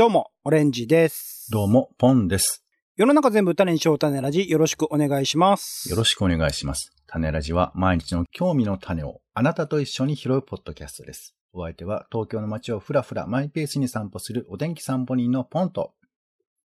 [0.00, 1.50] どうも、オレンジです。
[1.52, 2.64] どうも、ポンです。
[2.96, 5.90] 世の中全部種にしよう種ラジ、よろしくお願いします。
[5.90, 6.90] よろしくお願いします。
[7.06, 11.34] 種ラジは毎日の興味の種をあなたと一緒に拾うポッドキャストです。
[11.52, 15.92] お相手は東京の街をふらふらマイペースに散歩するお天気散歩人のポンと。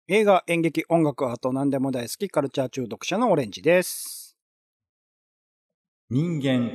[0.10, 4.36] 映画、演劇、音楽、あと何でも大好き、カルチャー中毒者のオレンジです。
[6.10, 6.70] 人間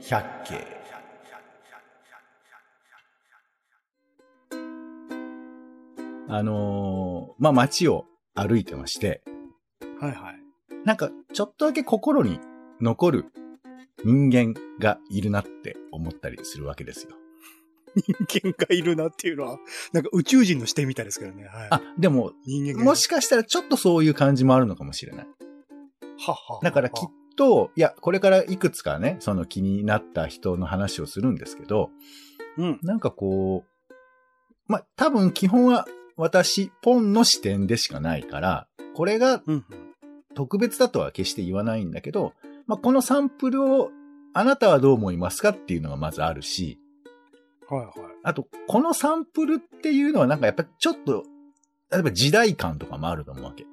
[0.00, 0.81] 百景。
[6.34, 9.22] あのーまあ、街を歩いてまして、
[10.00, 10.40] はいはい。
[10.86, 12.40] なんかちょっとだけ心に
[12.80, 13.26] 残る
[14.02, 17.10] 人間がいるなって思ったりするわけですよ。
[17.94, 19.58] 人間がいるなっていうのは、
[19.92, 21.44] なんか宇宙人の視点みたいですけどね。
[21.44, 21.68] はい。
[21.70, 25.26] あ、でも、人間もしかしたらちょっとそういう感じもあるのかもしれない。
[26.18, 31.90] ははだからきっと、いや、これからいくつかね、その気になった人の話をするんですけど、
[32.56, 32.78] うん。
[32.82, 33.92] なんかこう、
[34.66, 39.64] まあ、多分基本は私、ポンの視点でしかないから、これがうん。
[40.34, 42.32] 特別だとは決して言わないんだけど、
[42.66, 43.90] まあ、このサンプルを
[44.32, 46.78] あなたはどう思いますかっていうのがまずあるし、
[47.68, 47.92] はいはい。
[48.22, 51.24] あと、このサンプルっていうのはなんかやっぱちょっと、
[51.90, 53.66] 例えば時代感とかもあると思うわけ。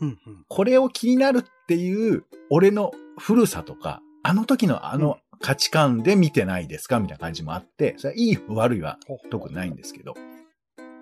[0.00, 0.44] うんうん。
[0.48, 8.98] これを気になるっていう、俺の古さとか、あの時のあの価値観で見てないですかみたいな感じもあって、それはいい悪いは
[9.30, 10.14] 特にないんですけど。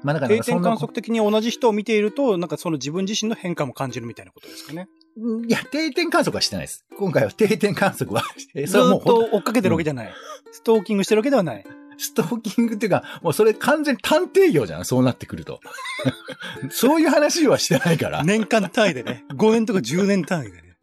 [0.03, 4.89] まあだから定点観測的に同じ人を見ていると、なんかその自分自身の変化も感じるみたいなことですかね。
[5.17, 6.85] うんいや、定点観測はしてないです。
[6.97, 8.23] 今回は定点観測は、
[8.55, 10.15] えずそれはもうーっと追っかけてるわけじゃない。
[10.53, 11.65] ストーキングしてるわけではない。
[11.99, 15.61] ストーキングっていうか、もうそれ完全に探偵業じゃん、そうなってくると。
[16.71, 18.25] そういう話はしてないから。
[18.25, 19.25] 年間単位でね。
[19.35, 20.77] 5年とか10年単位でね。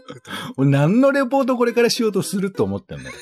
[0.58, 3.16] 俺何のレポートこれからしようとすると思ってんだよ。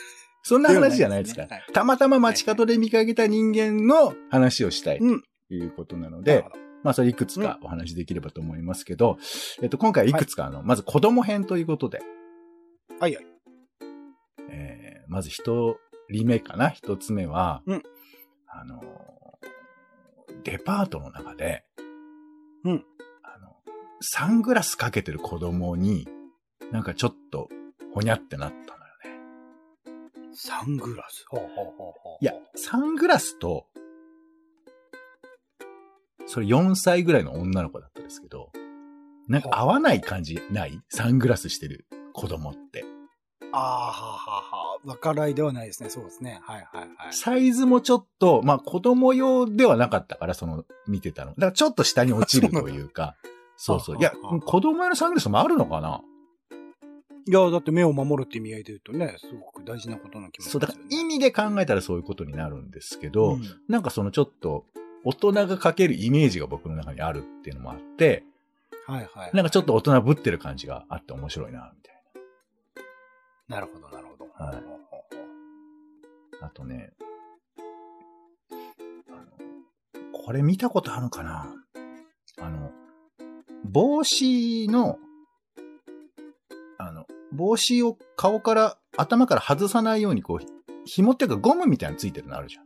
[0.44, 1.48] そんな話じゃないですから。
[1.48, 6.46] ではないたまたま街角で見かけた人間の話をしたいとうんいうことなので
[6.84, 9.18] まあそれいくつかお話しできればと思いますけど、
[9.62, 10.22] えっと今回はい。
[10.22, 12.02] くつかあの、まず子供編ということで、
[13.00, 13.26] はいはい。
[14.50, 15.78] えー、まず一
[16.10, 16.70] 人目かな？
[16.70, 17.84] 一つ目は、うん。
[18.48, 18.84] あの、
[20.44, 21.66] デパートの中で、
[22.64, 22.86] うん。
[23.24, 23.56] あの、
[24.02, 26.08] サングラスかけてる子供に、
[26.72, 27.50] なんかちょっと、
[27.96, 30.32] ほにゃってなったのよね。
[30.36, 31.26] サングラス？
[31.28, 31.90] ほうほうほうほ
[32.22, 32.24] う。
[32.24, 33.66] いや、サングラスと、
[36.26, 38.52] それ4歳ぐらいの女の子だったんですけど、
[39.28, 40.80] なんか合わない感じない？
[40.90, 42.86] サングラスしてる子供って。
[43.52, 44.90] ああ、はあはあはあ。
[44.90, 45.90] わからいではないですね。
[45.90, 46.40] そうですね。
[46.44, 47.14] はいはいはい。
[47.14, 51.32] サイズもちょっと、まあ子供用ではなかったから、その、見てたの。
[51.32, 53.16] だからちょっと下に落ちるというか、
[53.58, 53.98] そうそう。
[53.98, 56.02] いや子供用のサングラスもあるのかな？
[57.28, 60.68] いや、だって目を守るって意味合いで言うとね、すごく大事なことな気もしそう、だ。
[60.68, 64.66] から意味で考えたらそういうことになるんですけど、うんなんかそのちょっと、
[65.06, 68.24] 大人がかけるイメージが僕の中にあるっていうのもあって、
[68.88, 69.32] はいはい。
[69.34, 71.96] なんかちょっと大人ぶってる感じがあって面白いな、みたい
[73.48, 74.26] なるほどなるほど。
[74.34, 74.56] はい。
[76.42, 76.92] あとね、
[79.10, 79.26] あの、
[80.12, 81.54] これ見たことあるのかな？
[82.42, 82.72] あの、
[83.64, 84.98] 帽子の、
[86.78, 90.46] あの、帽子を顔から、頭から外さないようにこう、
[90.86, 92.65] 紐っていうかゴムみたいなのついてるのあるじゃん。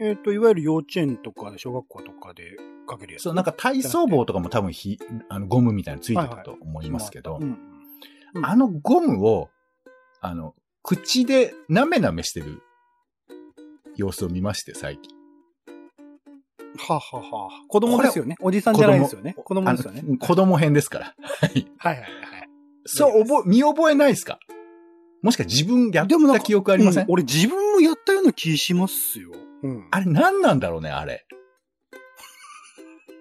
[0.00, 3.22] えっ、と、いわゆる幼稚園とか小学校とかでかけるやつ。
[3.24, 4.98] そう、なんか体操帽とかも多分ひ、
[5.28, 7.40] あの、ゴムみたいなのついてたと思いますけど、
[8.42, 9.50] あのゴムを、
[10.20, 12.62] あの、口でなめなめしてる
[13.96, 15.12] 様子を見まして、最近。
[16.78, 17.64] はあはあはあ。
[17.66, 18.36] 子供ですよね。
[18.40, 19.34] おじさんじゃないですよね。
[19.34, 21.06] 子供ですよね子供編ですから。
[21.18, 21.66] はい。
[21.78, 22.48] はいはいはい。
[22.86, 24.38] そう、覚え、見覚えないですか？
[25.22, 27.02] もしか自分やった記憶ありません？
[27.02, 29.32] うん俺自分もやったような気しますよ。
[29.62, 29.88] うん。
[29.90, 31.26] あれ何なんだろうね、あれ。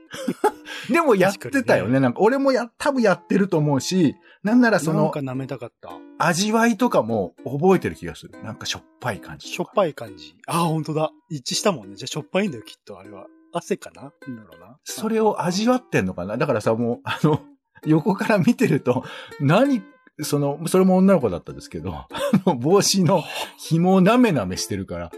[0.90, 1.94] でもやってたよね。
[1.94, 5.90] 確なんか俺もや、多分やってると思うし、なんならそのなんか舐めたかった。
[6.20, 8.42] 味わいとかも覚えてる気がする。
[8.44, 9.48] なんかしょっぱい感じ。
[9.50, 10.36] しょっぱい感じ。
[10.48, 11.12] ああ、ほんとだ。
[11.30, 11.96] 一致したもんね。
[11.96, 13.00] じゃあしょっぱいんだよ、きっと。
[13.00, 13.28] あれは。
[13.54, 14.14] 汗かな？
[14.28, 14.78] なんだろうな。
[14.84, 16.38] それを味わってんのかな？
[16.38, 17.42] だからさ、もう、あの、
[17.86, 19.04] 横から見てると、
[19.40, 19.84] 何、
[20.22, 22.08] その、それも女の子だったんですけど、あ
[22.46, 23.24] の、帽子の
[23.58, 25.12] 紐をなめなめしてるから、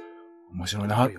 [0.52, 1.10] 面白いなっ。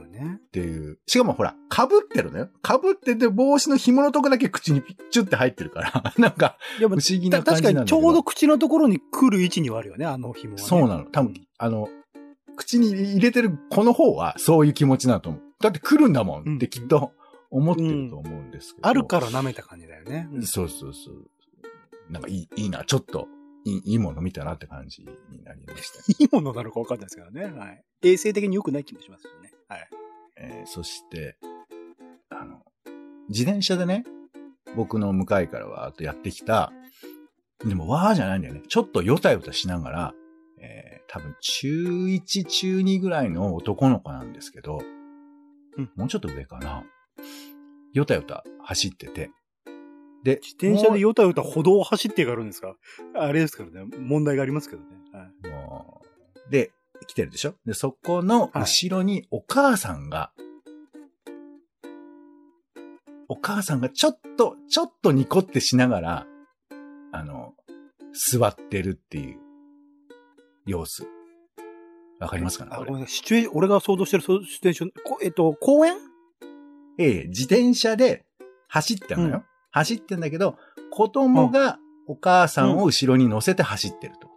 [0.53, 0.99] ていう。
[1.07, 2.49] しかもほら、被ってるのよ。
[2.67, 7.63] 被ってて帽子の紐のとこだけ口にピッチュって入ってるから、 なんか、不思議なた感じ。
[7.63, 10.67] 確かにちょうど口のところに来る位置にはあるよね、あの紐は、ね。
[10.67, 11.05] そうなの。
[11.05, 11.89] 多分、あの、
[12.57, 15.43] 口に入れてる子の方はそういう気持ちなのと思う。
[15.61, 17.13] だって来るんだもんってきっと
[17.51, 18.89] 思ってると思うんですけど。
[18.89, 20.29] あるから舐めた感じだよね。
[20.33, 21.31] うんそうそうそう。
[22.11, 23.29] なんかいい、いいな、ちょっと、
[23.65, 26.01] いいいいもの見たなって感じになりました。
[26.25, 27.45] いいものなのか分かんないですけどね。
[27.45, 27.85] はい。
[28.03, 29.53] 衛生的に良くない気もしますよね。
[29.69, 29.89] はい。
[30.37, 31.37] えーそして、
[32.31, 32.63] ああの、
[33.29, 34.05] 自転車でね、
[34.77, 36.73] 僕の向かいからわーっとやってきた、
[37.65, 38.63] でもわーじゃないんだよね。
[38.69, 40.15] ちょっとヨタヨタしながら、
[40.59, 44.81] えー、多分中1、中2ぐらいの男の子なんですけど、
[45.77, 46.85] うんもうちょっと上かな。
[47.93, 49.31] ヨタヨタ走ってて。
[50.25, 52.77] で、自転車でヨタヨタ歩道を走ってがあるんですか？
[53.15, 53.87] あれですからね。
[53.99, 54.89] 問題がありますけどね。
[55.13, 55.49] はい。
[55.49, 56.03] も
[56.49, 56.71] うで、
[57.07, 57.55] 来てるでしょ？
[57.67, 60.33] で、そこの後ろにお母さんが、
[63.29, 66.27] お母さんがちょっと、ちょっとニコってしながら、
[67.13, 67.55] あの、
[68.31, 69.39] 座ってるっていう
[70.67, 71.07] 様子。
[72.19, 73.09] わかりますかねあ、ごめんなさい。
[73.09, 75.97] シチュエーション、俺が想像してるシチュエーション、こえっと、公園？
[76.99, 78.27] ええ、自転車で
[78.69, 79.35] 走ってんのよ。
[79.37, 80.57] うん走ってんだけど、
[80.91, 84.29] 子供がお母さんを後ろに乗せて走ってると。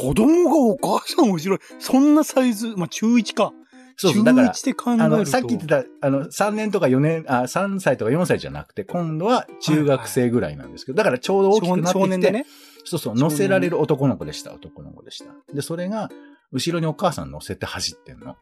[0.00, 3.52] 子供がお母さんを後ろに、そんなサイズ、まあ、中1か。
[3.96, 5.04] そうそう、だから、中1で考えると。
[5.04, 12.46] あの、さっき言ってた、あの、3年とか4年、あ、3歳とか4歳じゃなくて、今度は中学生ぐらいなんですけど、だからちょうど大きくなってきて、少年でね。
[12.84, 15.32] そうそう、乗せられる男の子でした、男の子でした。
[15.54, 16.10] で、それが、
[16.52, 18.36] 後ろにお母さん乗せて走ってんの。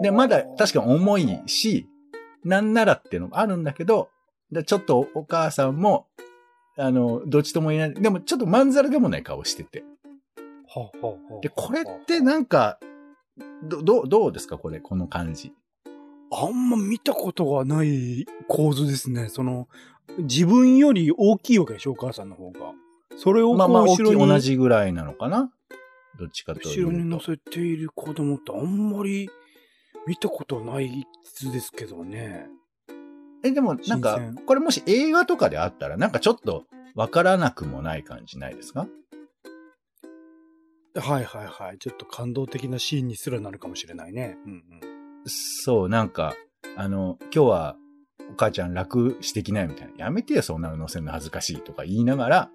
[0.00, 1.88] で、まだ確かに重いし、
[2.44, 4.08] なんならっていうのもあるんだけど、
[4.52, 6.06] でちょっとお母さんも、
[6.78, 7.94] あの、どっちとも言えない。
[7.94, 9.84] でもちょっとまんざらでもない顔してて。
[10.68, 10.90] はは
[11.34, 12.78] はで、これってなんか、
[13.62, 14.58] ど、どう、どうですか？
[14.58, 15.52] これ、この感じ。
[16.32, 19.28] あんま見たことがない構図ですね。
[19.28, 19.68] その、
[20.18, 22.72] 自分より大きいわけでしょ、お母さんの方が。
[23.16, 25.50] それをまあまあ、大後ろに、同じぐらいなのかな？
[26.18, 26.70] どっちかというと。
[26.70, 29.30] 後ろに乗せている子供ってあんまり
[30.06, 32.48] 見たことない図ですけどね。
[33.44, 38.88] え、でもなんかこれもし映画とかであったら、なんかちょっとわからなくもない感じないですか？
[40.96, 41.78] はいはいはい。
[41.78, 44.38] ちょっと感動的なシーンにすらなるかもしれないね。
[44.46, 44.64] うん
[45.26, 46.34] そう、なんか、
[46.76, 47.76] あの、今日は
[48.32, 50.06] お母ちゃん楽してきないみたいな。
[50.06, 52.50] やめてよ、そんなの乗せるの恥ずかしいとか言いながら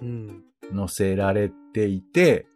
[0.00, 0.44] うん。
[0.70, 0.76] うん。
[0.76, 2.46] 乗せられていて、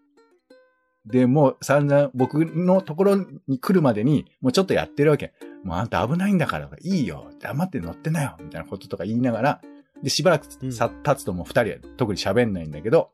[1.10, 3.16] で、もう散々僕のところ
[3.46, 5.32] に来るまでに、もうちょっとやってるわけ。
[5.64, 9.60] もうあんた危ないんだから、いいよ、黙って乗ってなよ、みたいなこととか言いながら、
[10.02, 13.10] で、しばらくうんさ、経つともう二人は特に喋んないんだけど、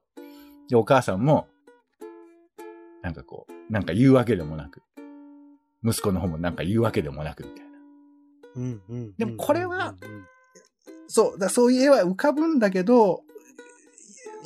[0.68, 1.46] で、お母さんも、
[3.02, 4.82] なんかこう、なんか言うわけでもなく、
[5.84, 7.70] 息子の方もなんか言うわけでもなく、みたいな。
[8.56, 9.14] うんうん。
[9.16, 10.24] でもこれはうんうん
[11.06, 13.22] そう、だそういう絵は浮かぶんだけど、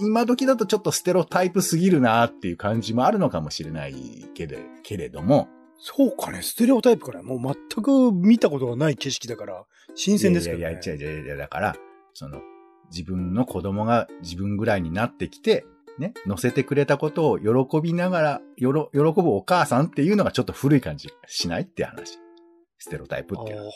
[0.00, 3.94] 今時だとちょっとステロタイプすぎるなっていう感じもあるのかもしれない
[4.34, 5.48] けれけれども、
[5.80, 9.64] そうかね、ステレオタイプからもう全く見たことがない景色だから、
[9.94, 10.62] 新鮮ですけどね。
[10.62, 11.76] いやいや、違う違う違う、だから、
[12.14, 12.40] その、
[12.90, 15.66] 自分の子供が自分ぐらいになってきて、
[15.98, 22.18] ね、乗せてくれたことを喜びながら、よろ、喜ぶお母さんっていうのがちょっと古い感じしないって話。
[22.78, 23.72] ステロタイプっていうのは。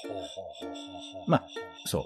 [1.27, 1.45] まあ
[1.87, 2.03] そう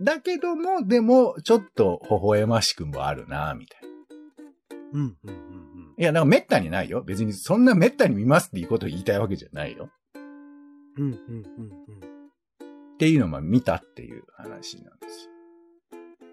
[0.00, 3.88] だけども、でも、ちょっと微笑ましくもあるなみたいな。
[4.92, 5.36] うんうんうんう
[5.90, 5.94] ん。
[5.96, 7.02] いや、なんか滅多にないよ。
[7.02, 9.90] 別にそんな滅多に見ますっていうことを言いたいわけじゃないよ。
[10.96, 11.98] うんうんうんうん。
[12.94, 15.30] っていうのをまあ見たっていう話なんですよ。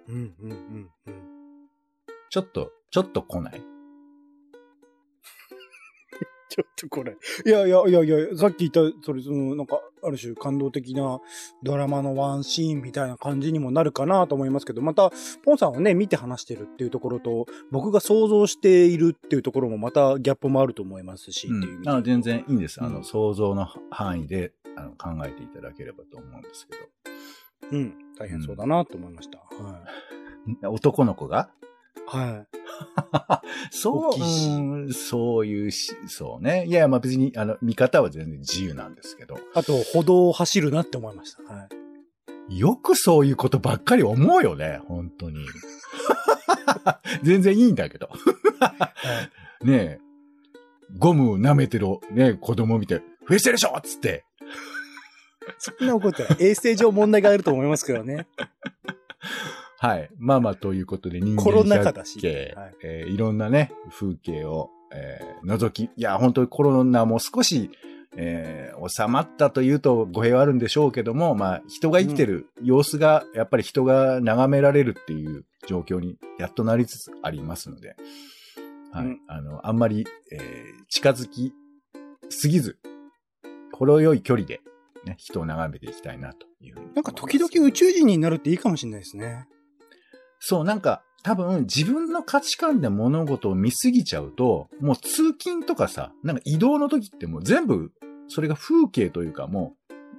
[0.09, 1.21] うんうんうんうん。
[2.29, 3.61] ちょっと、ちょっと来ない？
[6.51, 7.15] ちょっとこれ。
[7.45, 11.21] いやいやいやいや、さっき言った、それ、その、なんか、ある種感動的な
[11.63, 15.11] ドラマのワンシーンみたいな感じにもなるかなと思いますけど、また、
[15.45, 22.83] ポンさんはね、見て話してるっていうところと、僕が想像しているっていうところもまたギャップもあると思いますし、っていうあの全然いいんです。
[22.83, 26.77] あの、うん想像の範囲であの考えていただければと思うんですけ
[27.71, 29.39] うん、大変そうだなと思いました。
[29.39, 29.83] は
[30.61, 30.71] ど。
[30.73, 31.49] 男の子が？
[32.13, 32.17] い。
[32.17, 32.60] はい。
[33.71, 36.65] そううん、そういうし、そうね。
[36.65, 41.43] いや、まあ別に、あの、見方は全然自由なんですけど、あと、歩道を走るなって思いました。
[41.43, 41.67] は
[42.49, 42.59] い。
[42.59, 45.45] よくそういうことばっかり思うよね、本当に。
[47.23, 48.09] 全然いいんだけど。
[48.59, 48.67] は
[49.61, 49.99] いねえ、
[50.97, 54.25] ゴムを舐めてるね、子供見て、増えてるでしょっつって。
[55.57, 56.37] そんな怒ってない。
[56.39, 58.27] 衛生上問題があると思いますけどね。
[59.81, 60.09] はい。
[60.19, 67.71] まあまあ、ということで人間コロナ禍だし百景はいえーいろんなね、風景を、えー覗き、いや、本当にコロナも少し、
[68.15, 77.95] えー収まったというと語弊はあるんでしょうけども、まあ、人が生きてる様子が、やっぱり人が眺められるっていう状況にやっとなりつつありますので、
[78.91, 79.05] はい。
[79.05, 80.41] うんあの、あんまり、えー
[80.89, 81.53] 近づき
[82.29, 82.77] すぎず、
[83.73, 84.61] 程よい距離で、
[85.05, 86.75] ね、人を眺めていきたいなという。
[86.93, 89.47] なんか時々宇宙人になるっていいかもしれないですね。
[90.43, 97.91] そう、なんか、多分自分の価値観で物事を見すぎちゃうと、もう通勤とかさ、なんか移動の時ってもう全部
[98.27, 99.75] それが風景というかも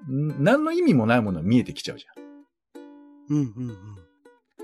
[0.08, 2.22] う、ん何の意味もないものが見えてきちゃうじゃん。
[3.30, 3.76] うんうんうん。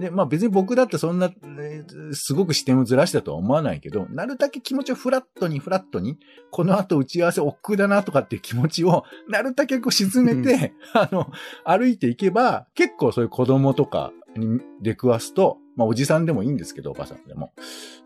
[0.01, 6.19] で、まあ別に僕だってそんな、えーすごく視点をずらしたとは思わないけど、なるだけ気持ちをフラットにフラットに、
[6.53, 11.33] この後打ち合わせ億劫だなとかっていう気持ちを、なるだけこう沈めて、あの、
[11.65, 17.53] 歩いていけば、結構そういう子供とかに出くわすと、まあおじさんでもいいんですけど、おばさんでも、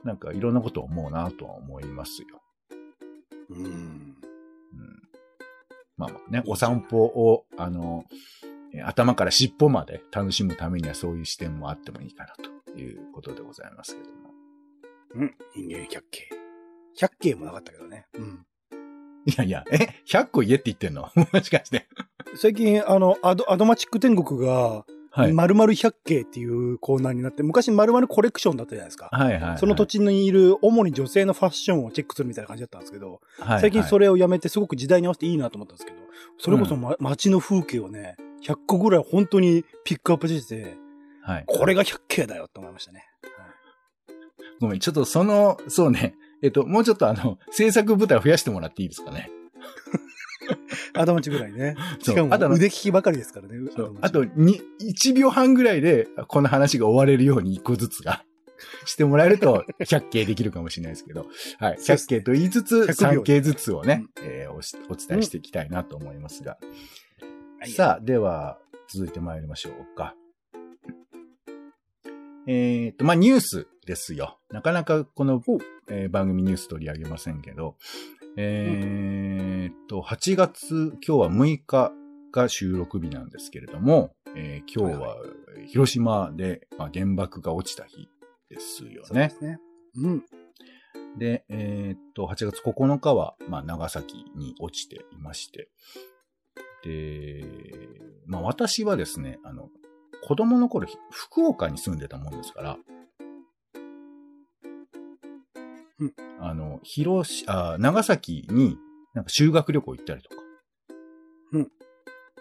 [0.04, 2.28] なんかいろんなことを思うなとは思いますよ。
[3.50, 3.64] うん。
[3.64, 4.16] うん
[5.96, 8.04] まあまあね、お散歩を、あの、
[8.74, 12.34] えー頭から尻尾まで楽しむためにはそういう視点もあってもいいかな
[12.72, 14.30] ということでございますけども。
[15.16, 15.34] うん。
[15.54, 16.28] 人間百景。
[16.96, 18.06] 百景もなかったけどね。
[18.14, 18.46] うん。
[19.26, 19.76] いやいや、え
[20.08, 21.10] ?100 個言えって言ってんの？
[21.14, 21.86] もしかして。
[22.34, 25.32] 最近、あの、アド、アドマチック天国が、はい。
[25.32, 29.10] 〇〇百景っていうコーナーになって、昔〇〇コレクションだったじゃないですか。
[29.12, 29.58] はいはいはい。
[29.58, 35.98] その土地にいる主に女性のファッションをチェックするみたいな感じだったんですけど、はいはい、最近それ、れをやめてすごく時代に合わせていいなと思ったんですけど、
[36.38, 40.76] それこそ、ま、街の風景をね、100個ぐらい本当にピックアップしてて、
[41.22, 41.44] はい。
[41.46, 43.04] これが百景だよって思いましたね。
[44.60, 46.14] ごめん、ちょっとその、そうね。
[46.42, 49.30] えっと、もうちょっとあの、制作部隊を増やしてもらっていいですかね。
[50.94, 51.76] アドマチぐらいね。
[52.00, 53.54] しかも腕利きばかりですからね。
[54.00, 58.24] あと、に、1秒半ぐらいで、この話が終われるように1個ずつが、
[58.84, 61.26] してもらえると、100形できるかもしれないですけど、
[61.58, 61.78] はい。
[61.78, 66.58] そうです100形と言いつつ、100秒3形ずつをね、えーおしお伝えしていきたいなと思いますが。
[67.58, 68.58] はいさあ、では、
[68.88, 70.16] 続いて参りましょうか。
[72.48, 74.38] えっ、と、まあ、ニュースですよ。
[74.50, 75.40] なかなかこの、
[75.88, 77.76] えー番組ニュース取り上げませんけど、
[78.36, 81.92] えっと、8月、今日は6日
[82.32, 85.16] が収録日なんですけれども、えー今日は
[85.68, 88.08] 広島で、まあ、原爆が落ちた日
[88.48, 89.04] ですよね。
[89.04, 89.58] そうですね。
[89.96, 90.24] うん。
[91.18, 95.68] で、えーっと、8月9日は、まあ、長崎に落ちていまして。
[96.84, 97.44] で、
[98.26, 99.68] まあ、私はですね、あの、
[100.24, 102.78] 子供の頃、ひ福岡に住んでたもんですから、
[106.02, 108.76] うんあの、広し、あ、長崎に
[109.14, 110.36] なんか修学旅行行ったりとか。
[111.52, 111.68] うん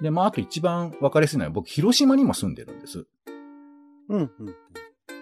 [0.01, 3.05] で、まあ、あと一番分かりやすいのは、僕、広島にも住んでるんです。
[4.09, 4.31] うん。
[4.39, 4.55] うん。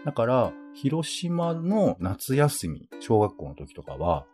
[0.05, 4.25] だから、広島の夏休み、小学校の時とかは、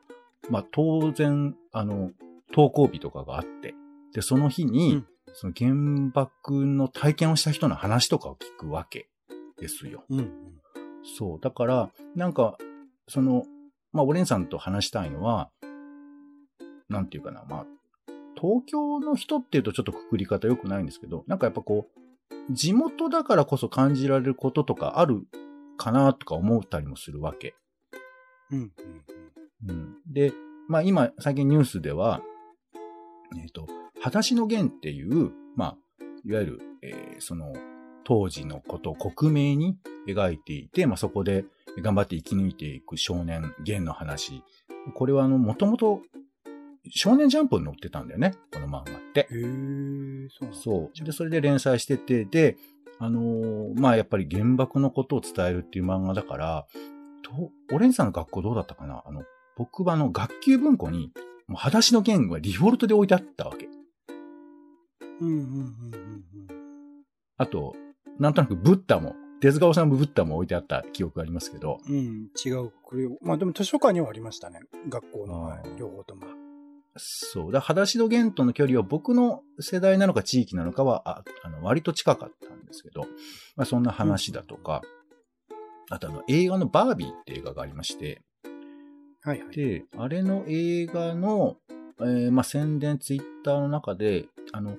[0.52, 2.12] まあ当然、あの、
[2.50, 3.74] 登校日とかがあって、
[4.14, 5.08] で、その日に、うん
[5.38, 5.74] その原
[6.14, 9.10] 爆の体験をした人の話とかを聞くわけ
[9.60, 10.06] ですよ。
[10.10, 10.32] うん。
[11.18, 11.40] そう。
[11.42, 12.58] だから、なんか、
[13.10, 13.44] その、
[13.96, 15.50] まあ、オレンさんと話したいのは、
[16.90, 17.66] なんていうかな、まあ、
[18.40, 25.26] 東京の人っていうとちょっとくくり方良くないんですけど、なんかやっぱこう、地元だからこそ感じられることとかある
[25.78, 27.56] かなとか思ったりもするわけ。
[28.52, 28.60] うん。
[28.60, 29.70] うん。
[29.70, 29.96] うん。
[30.06, 30.34] で、
[30.68, 32.22] まあ今、最近ニュースでは、
[33.42, 35.78] えっ、と、裸足の弦っていう、まあ、
[36.26, 37.54] いわゆる、えーその、
[38.06, 41.44] 当時のことを克明に描いていて、まあそこで
[41.82, 44.44] 頑張って生き抜いていく少年弦の話。
[44.94, 46.02] これはあの、もともと、
[46.92, 48.84] 少年ジャンプに載ってたんだよね、この漫画っ
[49.14, 49.22] て。
[49.22, 51.04] へえ、そうそう。
[51.04, 52.58] で、それで連載してて、で、
[53.00, 56.68] あのーまあ、やっぱり原爆のことを伝えるっていう漫画だから、
[57.24, 59.02] と、オレンジさんの学校どうだったかな？
[59.04, 59.24] あの、
[59.58, 61.12] 僕はあの、学級文庫に、
[61.48, 63.68] もう裸足の弦がデフォルトで置いてあったわけ。
[65.22, 65.28] うん。
[65.28, 65.38] うん。
[65.38, 65.42] うん。
[65.42, 65.74] うん。
[67.38, 67.76] あと、
[68.20, 72.30] なんとなくブッダも、手塚治虫ブッダも置いてあった記憶がありますけど、うん。
[72.44, 72.72] 違う。
[72.84, 74.60] これ、まあでも図書館にはありましたね。
[74.90, 76.24] 学校の、はい両方とも。
[76.98, 77.52] そう。
[77.52, 83.02] だ裸足の弦との距離は僕の世代なのか地域なのかは、ああの、割と近かったんですけど、
[83.56, 84.82] まあそんな話だとか、
[85.90, 88.22] あとあの、映画のバービーって映画がありまして、
[89.22, 89.56] はいはい。
[89.56, 91.58] で、あれの映画の、
[92.00, 94.78] えーまあ、宣伝ツイッターの中で、あの、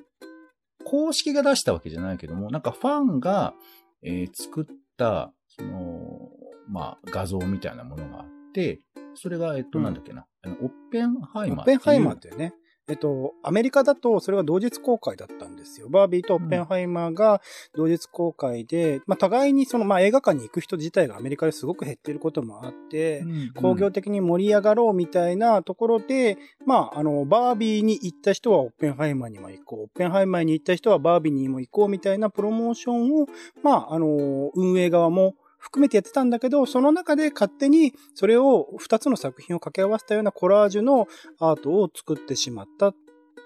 [0.85, 3.54] 公式が出したわけじゃないけども、なんかファンが、
[4.02, 4.64] えー作っ
[4.97, 6.30] た、その、
[6.68, 8.80] まあ、画像みたいなものがあって、
[9.14, 12.54] それが、えっと、うんなんだっけな、あのオッペンハイマーオッペンハイマーってね。
[12.88, 15.88] えっと、アメリカだとそれが同日公開だったんですよ。
[15.88, 17.40] バービーとオッペンハイマーが
[17.75, 23.25] 同日公開で、まあ互いにその、まあ映画館に行く人自体がアメリカですごく減っていることもあって、
[23.57, 33.26] 工業的に盛り上がろうみたいなところで、まあ、あの、バービーに行った人はオッペンハイマーにも行こう、オッペンハイマーに行った人はバービーにも行こうみたいなプロモーションを、
[33.64, 35.35] まあ、あの、運営側も
[35.66, 41.08] 含めてやってたんだけど、その中で勝手にそれを2つの作品を掛け合わせたようなコラージュの
[41.40, 42.94] アートを作ってしまった、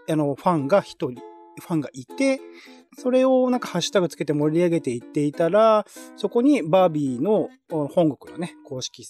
[0.08, 1.22] あの、ファンが一人、
[1.60, 2.40] ファンがいて、
[2.98, 5.86] それをなんかハッシュタグつけて盛り上げていっていたら、
[6.16, 9.02] そこにバービーの本国のね、公式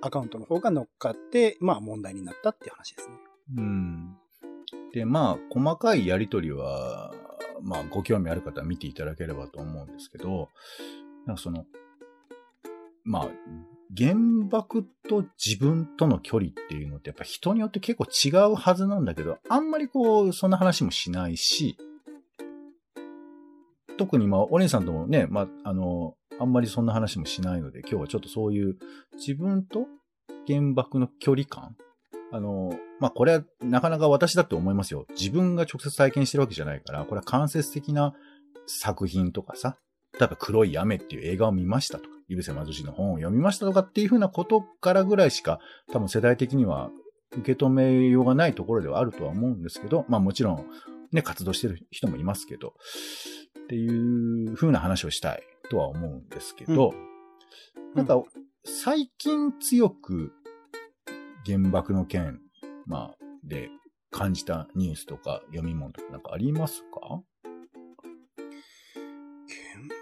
[0.00, 3.14] アカウントの方が乗っかって、まあ問題になったっていう話ですね。
[3.58, 4.16] うん。
[4.92, 7.12] で、まあ、細かいやりとりは、
[7.62, 10.48] まあ、ご興味ある方は見ていただければと思うんですけど、
[11.26, 11.66] なんかその、
[13.06, 13.28] まあ、
[13.96, 14.14] 原
[14.50, 21.78] 爆と自分との距離っていうのってやっぱ人によって結構違うはずなんだけど、あんまりこう、そんな話もしないし、
[23.96, 28.76] 特にまあ、お姉さんともね、まあ、あの、あんまりそんな話もしないので、今日はちょっとそういう
[29.14, 29.86] 自分と
[30.46, 31.76] 原爆の距離感
[32.32, 35.06] あの、まあ、これはなかなか私だって思いますよ。
[35.10, 38.14] 自分が直接体験してるわけじゃないから、これは間接的な
[38.66, 39.76] 作品とかさ、
[40.18, 45.60] 例えば黒い雨っていう映画を見ましたとか、ゆるせまずしの本を読みましたとかっていうふうなことからぐらいしか、
[45.92, 46.90] 多分世代的には
[47.32, 50.66] 受け止めようがないところではあるとは思うんですけど、まあもちろん
[51.12, 52.74] ね、活動してる人もいますけど、
[53.64, 58.22] っていうふうな話をしたいとは思うんですけど、うん、なんか
[58.64, 60.32] 最近強く
[61.44, 62.40] 原爆の件、
[62.86, 63.70] まあ、で
[64.10, 67.22] 感じたニュースとか読み物とかなんかありますか？
[67.44, 67.55] 原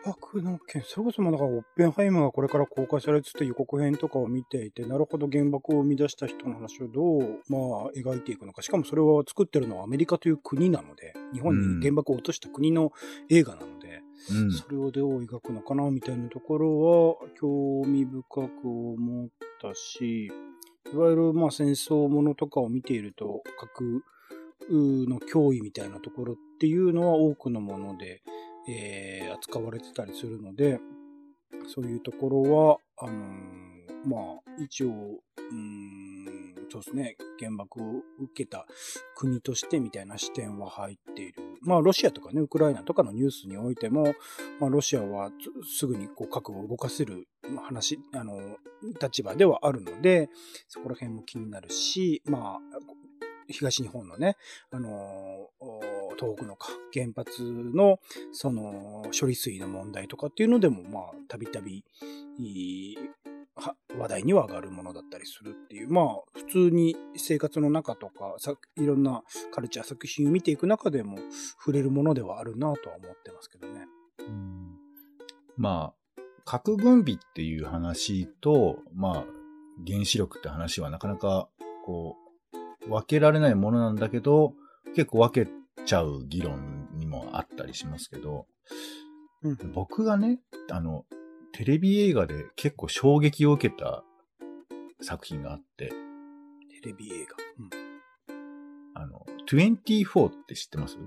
[0.04, 7.58] 爆の件、それこそまだからオッペンハイムがこれから公開されてて予告編とかを見ていて、なるほど原爆を生み出した人の話をどう、ま
[7.88, 8.62] あ、描いていくのか。
[8.62, 12.92] しかもそれは作ってるのはアメリカという国なので、日本に原爆を落とした国の
[13.30, 19.28] 映画なので、うん、それをどう描くのかなみたいなところは興味深く思っ
[19.60, 20.30] たし、
[20.92, 24.02] いわゆるまあ戦争ものとかを見ていると、核
[24.70, 28.22] の脅威みたいなところっていうのは多くのもので、
[28.68, 30.80] えー、扱われてたりするので、
[31.66, 33.14] そういうところは、あのー、
[34.06, 38.66] まあ、一応、うん、そうですね、原爆を受けた
[39.16, 41.42] 国としてみたいな視点は入っている。
[41.62, 44.14] まあ、ロシアとかね、ウクライナとかのニュースにおいても、
[44.60, 45.30] まあ、ロシアは
[45.64, 47.28] すぐにこう核を動かせる
[47.62, 48.58] 話、あの、
[49.00, 50.28] 立場ではあるので、
[50.68, 52.94] そこら辺も気になるし、まあ、
[53.48, 54.36] 東日本のね、
[54.70, 55.50] あの、
[56.24, 58.00] 東北のか、原発の、
[58.32, 61.84] その、処理水の問題とかっていうのでも、まあ、たびたび、
[63.96, 68.36] 話題には上がるものだったりするっていう、まあ、普通に生活の中とか、
[68.76, 71.18] いろんなカルチャー作品を見ていく中でも
[71.58, 73.86] 触れるものではあるなとは思ってますけどね。
[74.20, 74.78] うん
[75.56, 79.24] まあ、核分離っていう話と、まあ、
[79.86, 81.48] 原子力って話はなかなか、
[81.84, 82.16] こ
[82.86, 84.54] う、分けられないものなんだけど、
[84.94, 85.50] 結構分け
[85.84, 88.46] ちゃう議論にもあったりしますけど、
[89.42, 91.04] うん、僕がね、あの、
[91.52, 94.02] テレビ映画で結構衝撃を受けた
[95.00, 95.92] 作品があって。
[96.82, 97.70] テレビ映画うん。
[98.94, 100.98] あの、24って知ってます？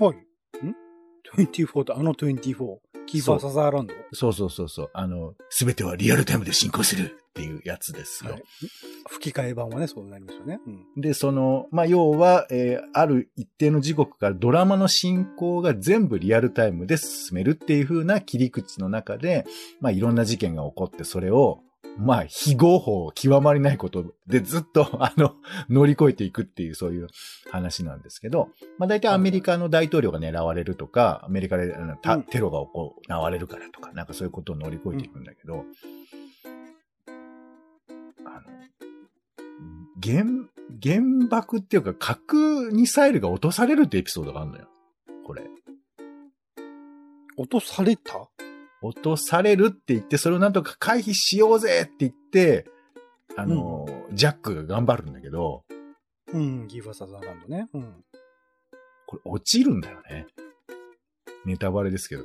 [0.00, 0.16] はい。
[0.64, 0.74] ん
[1.36, 2.78] ?24 ってあの24。
[3.06, 3.94] キーパーサザーランド？
[4.12, 4.90] そうそうそうそう。
[4.92, 8.32] あの、すべてはリアルタイムで進行するっていうやつですよ。
[8.32, 8.42] はい、
[9.08, 10.60] 吹き替え版はね、そうなりますよね。
[10.66, 19.46] うん、で、その、まあ、要は、えー、ある一定の時刻からドラマの進行が全部リアルタイムで進めるっていう風な切り口の中で、
[19.80, 21.60] まあ、いろんな事件が起こって、それを、
[21.98, 25.34] まあ、非合法、極まりないことでずっと、 あの、
[25.68, 27.08] 乗り越えていくっていう、そういう
[27.50, 31.74] 話なんですけど、まあ大体アメリカの大統領が狙われるとか、アメリカで
[32.30, 35.64] テロが行われるからとか、なんかそういうことを乗り越えていくんだけど、あの、
[40.04, 40.24] 原、
[40.82, 44.68] 原爆っていうか核ミサイルが落とされるってエピソードがあるのよ。
[45.24, 45.42] これ。
[47.36, 48.28] 落とされた？
[48.80, 52.66] 落とされるって言って、それをなんとか回避しようぜって言って、
[53.36, 55.64] あの、うん、ジャックが頑張るんだけど。
[56.32, 57.68] うん、ギファサザーランドね。
[57.72, 58.04] うん。
[59.06, 60.26] これ落ちるんだよね。
[61.44, 62.24] ネタバレですけど。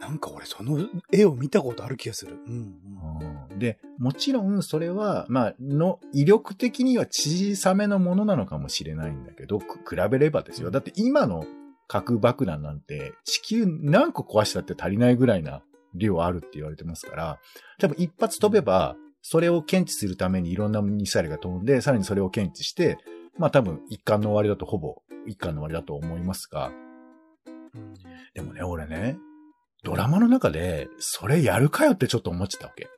[0.00, 2.36] なんか俺その絵を見たことある気がする。
[2.46, 3.31] うん、うん、
[3.62, 9.66] で、もちろんそれは、まあ、の、威力的には小さめのものなのかもしれないんだけど、比
[10.10, 10.70] べればですよ。
[10.70, 11.46] だって今の
[11.86, 15.62] 核爆弾なんて地球何個壊したって足りないぐらいな
[15.94, 17.38] 量あるって言われてますから、
[17.78, 22.98] 多分一発飛べば、それを検知するためにいろんなミサイルが飛んで、さらにそれを検知して、
[23.38, 26.72] まあ多分一貫の終わりだとほぼ一貫の終わりだと思いますが、
[28.34, 29.16] でもね、俺ね、
[29.84, 32.88] ドラマの中で、それやるかよってちょっと思っちゃったわけ。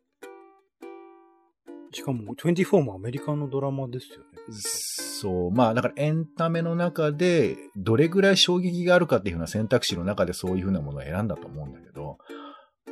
[1.95, 4.25] しかも、24もアメリカのドラマですよね。
[4.51, 5.51] そう。
[5.53, 12.19] まあ、だからエンタメの中で、どれぐらい衝撃があるかっていうふうな選択肢の中でそういうふうなものを選んだと思うんだけど、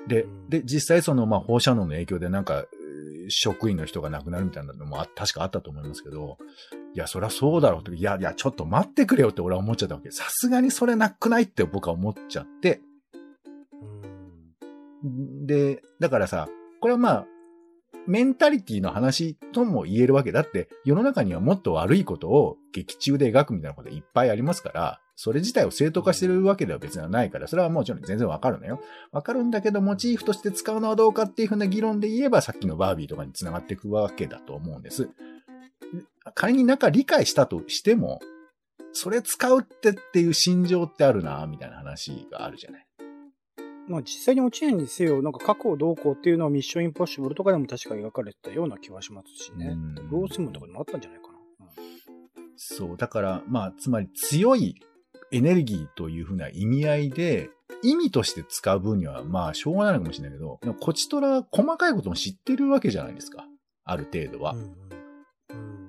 [0.07, 2.65] で、うん、で、実際その、まあ、放射能の影響でなんか、
[3.29, 6.39] 職員の人が亡くなるみたいなのも確かあったと思いますけど、
[6.95, 10.11] いや、そりゃそうだろうって、いや、いや、ちょっと待ってくれよって俺は思っちゃったわけ。
[10.11, 12.81] さすがにそれなくないって僕は思っちゃって。
[15.47, 16.49] で、だからさ、
[16.81, 17.27] これはまあ、
[18.07, 28.81] メンタリティの話とも言えるわけだって、世の中にはもっと悪いことを劇中で描くみたいなこといっぱいありますから、それ自体を正当化してるわけでは別にはないから、それはもちろん全然わかるのよ。
[29.13, 35.09] わかるんだけど、モチーフとして使うのはどうかっていうふうな議論で言えば、さっきのバービーとかに繋がっていくわけだと思うんです。
[36.35, 38.21] 仮に中理解したとしても、
[38.93, 42.87] それ使うってっていう心情ってあるな、みたいな話があるじゃない。
[43.93, 49.95] まあ実際に落ちないにせよ、なんか過去をどうこうっていうのはミッションインポッシブルとかでも確か描かれてたような気はしますしねうん。
[50.11, 51.33] ロースムとかでもあったんじゃないかな。
[52.57, 52.97] そう。
[52.97, 54.81] だから、まあ、つまり強い
[55.31, 57.51] エネルギーというふうな意味合いで、
[57.83, 63.47] 意味として使う分には、まあ、しょうがないのかもしれないけど、こちとら細かいことも知ってるわけじゃないですか。
[63.85, 64.53] ある程度は。
[64.53, 65.02] うんうんうん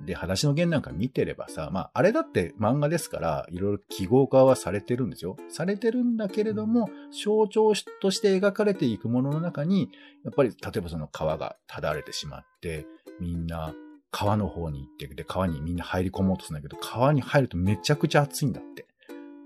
[0.06, 5.38] で、裸足の弦なんか見てればさ、まあ、あれだって漫画ですから、いろいろ記号化はされてるんですよ。
[5.50, 9.90] されてるんだけれども、象徴として描かれていくものの中に、
[10.24, 12.86] やっぱり、例えばその川がただれてしまって、
[13.20, 13.74] みんな
[14.12, 18.86] 川の方に行って、で、川にみんな入り込もうとするんだけど、川に入るとめちゃくちゃ暑いんだって。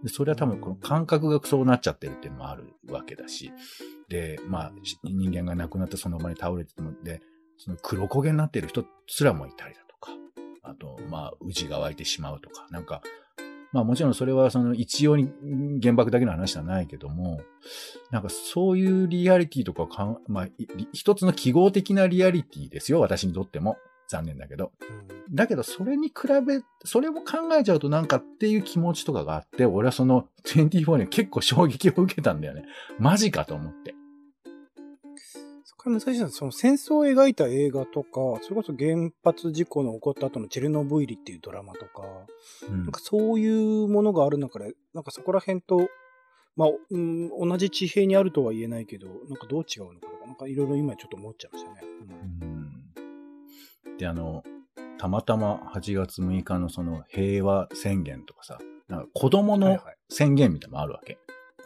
[0.03, 3.51] で、それは多分この感覚がそうなっちゃってるっていうのもあるわけだし、
[4.09, 4.71] で、まあ、
[5.03, 7.21] 人間が亡くなってその場に倒れてても、で、
[7.57, 9.81] その黒焦げになってる人すらもいたりだ、
[10.69, 13.01] あと、まあ、宇が湧いてしまうとか、なんか、
[13.73, 15.29] まあもちろんそれはその一様に
[15.81, 17.41] 原爆だけの話じゃないけども、
[18.11, 20.53] なんかそういうリアリティとかかん、まあ、い
[20.93, 23.77] 一つの記号的なリアリティですよ、私にとっても。
[24.09, 24.71] 残念だけど。
[24.89, 26.13] うんだけどそれに比
[26.45, 32.65] べ、それも考えちゃうとなんかっていう気持ちとかがあって、俺はその 24に結構衝撃を受けたんだよね。
[32.99, 33.93] マジかと思って。
[35.87, 42.03] そこから難しいのは、その戦争を描いた映画とか、それこそ原発事故の起こった後のチェルノブイリっていうドラマとか、
[42.69, 45.89] うんなんかそういうものがある中で、なんかそこら辺と、
[46.55, 51.81] まあ、うん、同じ地平にあるとは言えないけど、なんかどう違うのかとか、なんかいろいろ今ちょっと思っちゃいましたね。
[52.41, 54.43] うんで、あの、
[54.99, 61.17] たまたま8月6日のその平和宣言とかさ、なんか子供のはいはい宣言みたいなのもあるわけ。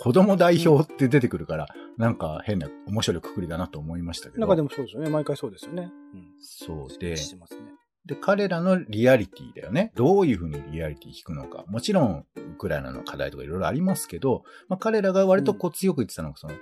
[0.01, 4.39] 子供代表って出てくるから、なんか変な面白いくくりだなと思いましたけど。
[4.39, 5.11] なんかでもそうですよね。
[5.11, 5.91] 毎回そうですよね。
[6.15, 6.25] うん。
[6.39, 7.61] そうで、してますね。
[8.07, 9.91] で、彼らのリアリティだよね。
[9.93, 11.65] どういうふうにリアリティ引くのか。
[11.67, 16.55] もちろん、ウクライナの課題とかいろいろありますけど、まあ、彼らが割とこう強く言ってたのが、その、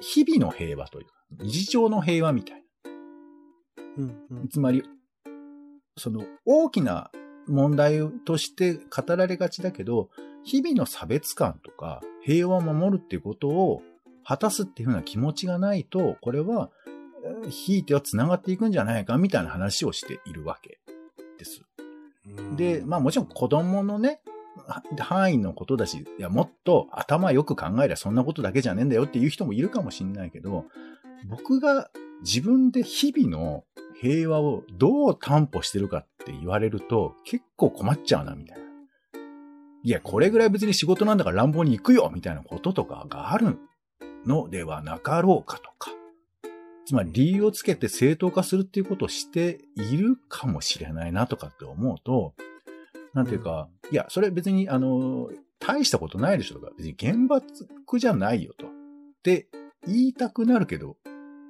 [0.00, 2.64] 日々の平和というか、日常の平和みたい
[3.98, 4.42] うん、うな。
[4.42, 4.48] ん。
[4.48, 4.82] つまり、
[5.96, 7.12] その、大きな
[7.46, 10.10] 問題として語られがちだけど、
[10.44, 13.82] 日々の差別感とか、平和を守るっていうことを
[14.24, 16.70] 果たすっていうふうな気持ちがないと、これは、
[17.24, 20.78] えーひいては繋がっていくんじゃないかみたいな話をしているわけ
[21.38, 21.62] です。
[22.26, 24.20] うんで、まあもちろん子供のね、
[24.66, 30.66] は範囲のことだし、いや、もっと頭よく考えりゃそんなことだけじゃねえんだよっていう人もいるかもしんないけど、
[31.28, 33.64] 僕が自分で日々の
[34.00, 38.67] 平和をどう担保してるかって言われると結構困っちゃうな、みたいな。
[39.84, 43.58] いや、これぐらい別に仕事なんだから乱暴に行くよ、みたいなこととかがある
[44.26, 45.90] のではなかろうかとか。
[46.86, 52.34] つまり理由をつけて正当化するっていうことをしているかもしれないなとかって思うと、
[53.12, 55.28] なんていうか、いや、それ別に、あの、
[55.60, 57.46] 大したことないでしょとか、別に厳罰
[57.98, 58.66] じゃないよと。
[58.66, 58.70] っ
[59.22, 59.48] て
[59.86, 60.96] 言いたくなるけど、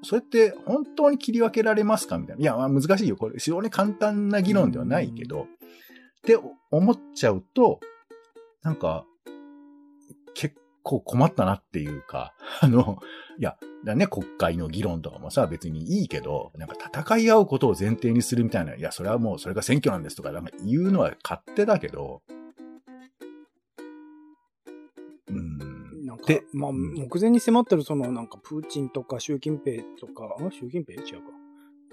[0.03, 2.43] それって本当に切り分けられますかみたいな。
[2.43, 3.17] いや、まあ難しいよ。
[3.17, 5.47] これ非常に簡単な議論ではないけど、っ
[6.23, 6.37] て
[6.71, 7.81] 思っちゃうと、
[8.63, 9.05] なんか、
[10.35, 12.99] 結構困ったなっていうか、 あの、
[13.39, 22.23] いや、だね、国会の議論とかもさ、別にいいけど、なんか戦い合うことを前提にするみたいな、いや、それはもう、それが選挙なんですとか、なんか言うのは勝手だけど、
[25.29, 26.07] うん。
[26.07, 31.31] なんかで、まあ、ん目前に迫ってる、その、なんか、プーチンとか習近平とか、あ習近平違うか。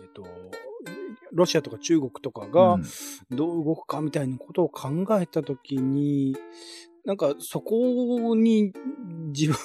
[0.02, 0.24] えっと、
[1.36, 2.84] ロシアとか中国とかがうん。
[3.32, 6.36] どう動くかみたいなことを考えたときに、
[7.06, 8.74] なんかそこに
[9.28, 9.58] 自分は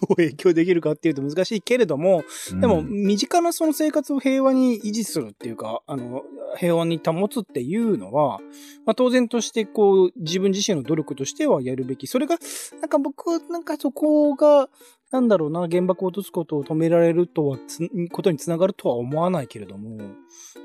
[0.00, 2.22] どう影響できるかっていうと難しいけれども、
[2.60, 6.22] でも、うん身近なその生活を平和に維持するっていうか、あの、
[6.56, 8.38] 平和に保つっていうのは、
[8.86, 12.06] まあ当然としてこう、自分自身の努力としてはやるべき。
[12.06, 12.36] それが、
[12.80, 14.68] なんか僕、なんかそこが、
[15.10, 19.98] なんだろうな、原爆を落とすことを止められるとはつ、ことにつながるとは思わないけれども、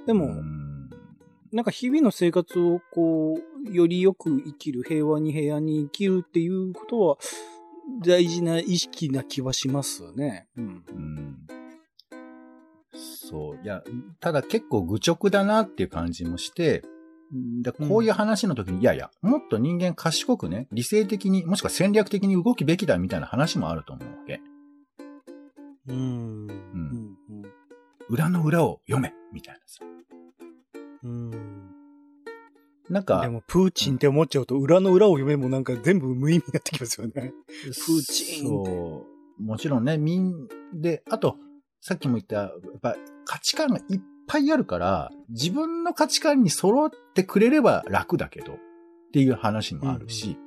[0.06, 0.90] でも、うん
[1.52, 7.18] なんか日々の生活をこう、よりよく生きる、平和に平和に生きるっていうことは、
[8.06, 10.48] 大事な意識な気はしますね。
[10.56, 10.66] うん。
[10.66, 11.59] うん
[13.30, 13.60] そう。
[13.64, 13.84] いや、
[14.20, 16.84] ただ結構愚直だなっていう感じもして、
[17.62, 24.42] だこういう話の時に、いやいや、もっと人間賢くね、理性的に、もしくは戦略的に動くべきだみたいな話もあると思うわけ。
[25.88, 26.48] うん。
[26.48, 27.18] うん。
[28.10, 29.86] 裏の裏を読めみたいなさ。
[31.04, 31.32] うん。
[32.90, 37.34] なんか、でも、プーチンって思っちゃうと、裏の裏を読めもなんか全部無意味になってきますよね。
[37.68, 39.06] ーチンそ
[39.40, 39.44] う。
[39.44, 41.38] もちろんね、みん、で、あと、
[41.82, 48.58] さっきも言った、やっぱ価値観がいっぱいあるから、自分の価値観に揃ってくれれば楽だけど、っ
[49.14, 50.38] ていう話もあるし、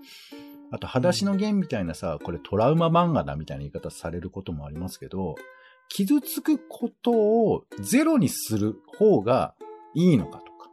[0.70, 5.34] あと、裸足の弦みたいなさ、これトラウマ漫画だみたいな言い方されることもありますけど、
[5.88, 9.54] 傷つくことをゼロにする方が
[9.94, 10.70] いいのかとか、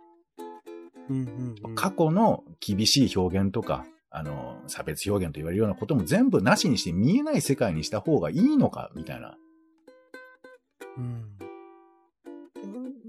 [1.09, 1.75] うんうんうん。
[1.75, 9.35] 過去の厳しい表現とか、あの、差別表現と言われるようなことも全部なしにして見えない世界にした方がいいのか、みたいな。
[10.97, 11.39] うん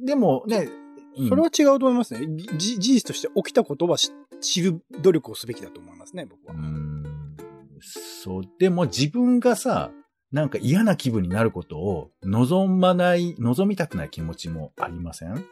[0.04, 0.68] でもね、
[1.16, 2.26] うんそれは違うと思いますね。
[2.56, 6.54] じ事実として起きたことはし知る努力をすべきだと思いますね、僕は。
[6.54, 7.36] うーん
[7.80, 9.90] そう、でも自分がさ、
[10.30, 15.34] なんか嫌な気分になることを望まない、望みたくない気持ちもありません？
[15.34, 15.44] う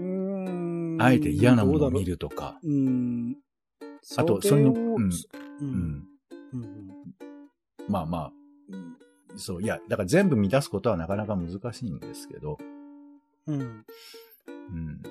[0.00, 2.12] ーんあえて嫌なものを見る。
[2.12, 2.58] るとか。
[2.62, 3.36] うーん。
[4.16, 5.10] あとそれをそういうのうんう。
[5.60, 6.08] うんん。
[6.52, 6.88] うん
[7.88, 8.32] まあまあ、
[8.70, 8.96] うん
[9.36, 12.58] そう、いや、だから全部満たすことはなかなか難しいんですけど、
[13.46, 13.60] うん。
[13.60, 13.62] う
[14.74, 15.02] ん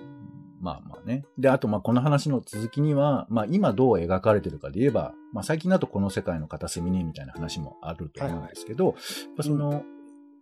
[0.62, 1.26] まあまあね。
[1.38, 8.96] で、あとまあこの話の続きには、まあ今どう描かれてるかで言えば、まあ最近だとこの世界の片隅にみたいな話もあると思うんですけど、やっ
[9.38, 9.84] ぱその、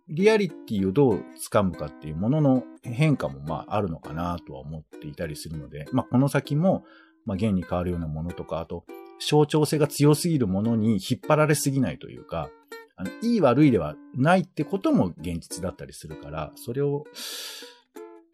[0.08, 6.84] リアリティをどう掴むかっていうものの変化もまああるのかなとは思っていたりするので、まあこの先も、
[7.26, 8.84] まあ現に変わるようなものとか、あと
[9.18, 12.48] 象徴性が強すぎるものに引っ張られすぎないというか、
[12.96, 17.04] あのいい悪いではないってことも現実だったりするから、それを、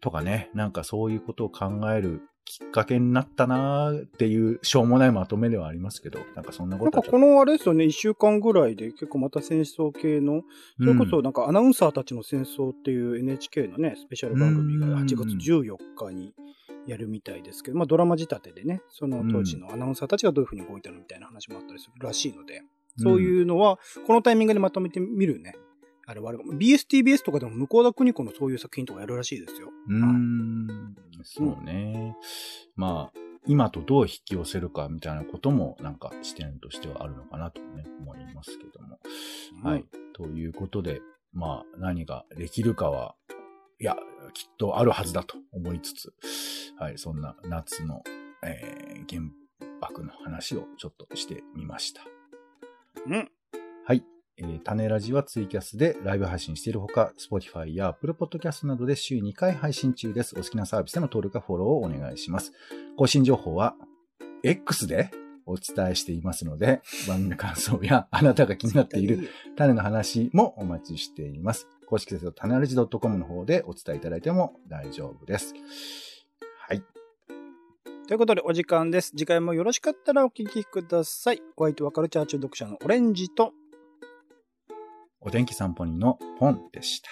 [0.01, 10.41] とかね、なんかそういうことを考えるきっかけになったなーっていう、しょうもないまとめではありますけど、なんかそんなことなんかことのあれですよね、一週間ぐらいで結構また戦争系の、
[10.79, 14.95] それこそなんかアナウンサーたちの戦争っていう NHK のね、スペシャル番組がうん。
[14.95, 16.33] 8月14日に
[16.87, 22.63] やるみたいですけど、まあドラマ仕立てでね、その当時のアナウンサーたちがどういうふうに動いたのみたいな話もあったりするらしいので、
[23.01, 25.55] そううんいうのは、このタイミングでまとめてみるね。
[26.05, 29.69] あれはあれかも BSTBS とかでも向田邦子のそういう作品とかやるらしいですよ。
[29.87, 32.15] うーん、そうね。
[32.75, 38.99] まあ、今とどう引き寄せるかみたいなことも、なんか視点としてはあるのかなとね、思いますけども。
[39.63, 39.85] はい。
[40.13, 41.01] ということで、
[41.33, 43.15] まあ、何ができるかは、
[43.79, 43.95] いや、
[44.33, 46.13] きっとあるはずだと思いつつ、
[46.77, 48.03] はい、そんな夏の、
[48.43, 49.23] えー原
[49.81, 52.01] 爆の話をちょっとしてみました。
[53.07, 53.31] うん。
[53.85, 54.03] はい。
[54.37, 60.35] えー、種ラジはツイキャスでライブ配信しているほか、Spotify や Apple Podcast などで週2回配信中です。
[60.37, 62.51] お好きなサービスでの登録やフォローをお願いします。
[62.97, 63.75] 更新情報は
[64.43, 65.09] X で
[65.45, 71.67] お伝えしていますので、番組の感想やあなたが気になっている種の話もお待ちしています。
[71.87, 75.53] 公式サイト種ラジ .com の方でお伝えいただいても大丈夫です。
[76.67, 77.00] はい。
[78.11, 79.11] ということでお時間です。
[79.11, 81.41] 次回もよろしかったらお聞きください。
[81.55, 83.53] お相手はカルチャー中読者のオレンジと、
[85.21, 87.11] お天気散歩人のポンでした。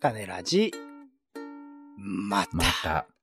[0.00, 0.72] 種ラジ、
[2.02, 2.56] また。
[2.56, 3.19] また。